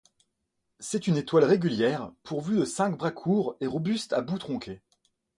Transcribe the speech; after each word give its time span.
C'est 0.79 1.05
une 1.05 1.15
étoile 1.17 1.43
régulière, 1.43 2.11
pourvue 2.23 2.57
de 2.57 2.65
cinq 2.65 2.97
bras 2.97 3.11
courts 3.11 3.55
et 3.61 3.67
robustes 3.67 4.13
à 4.13 4.21
bout 4.21 4.39
tronqué. 4.39 4.81